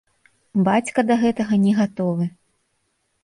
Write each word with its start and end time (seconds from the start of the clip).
Бацька 0.67 0.99
да 1.09 1.17
гэтага 1.25 1.59
не 1.65 1.73
гатовы. 1.79 2.25